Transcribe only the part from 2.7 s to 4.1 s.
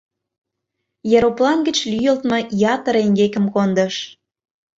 ятыр эҥгекым кондыш.